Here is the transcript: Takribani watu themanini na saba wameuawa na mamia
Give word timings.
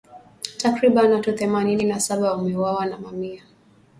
Takribani 0.57 1.13
watu 1.13 1.31
themanini 1.33 1.83
na 1.85 1.99
saba 1.99 2.31
wameuawa 2.31 2.85
na 2.85 2.97
mamia 2.97 3.43